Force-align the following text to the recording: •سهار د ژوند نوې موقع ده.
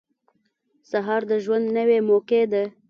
•سهار 0.91 1.21
د 1.31 1.33
ژوند 1.43 1.65
نوې 1.77 1.99
موقع 2.09 2.41
ده. 2.51 2.63